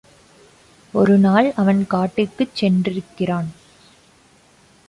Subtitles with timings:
[0.93, 3.49] ஒரு நாள் அவன் காட்டிற்குச் சென்றிருக்கிறான்.